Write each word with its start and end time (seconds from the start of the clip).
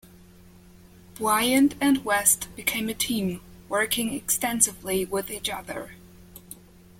Bryant 1.13 1.75
and 1.79 2.03
West 2.03 2.47
became 2.55 2.89
a 2.89 2.95
team, 2.95 3.39
working 3.69 4.15
extensively 4.15 5.05
with 5.05 5.29
each 5.29 5.47
other. 5.47 5.91